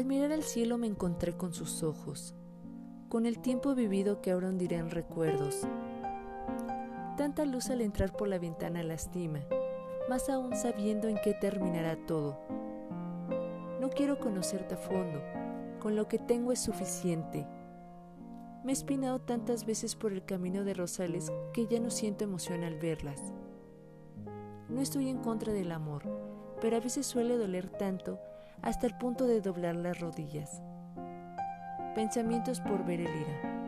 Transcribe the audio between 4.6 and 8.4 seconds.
en recuerdos. Tanta luz al entrar por la